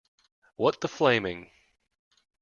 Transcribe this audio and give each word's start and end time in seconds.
What 0.55 0.81
the 0.81 0.87
flaming. 0.87 1.51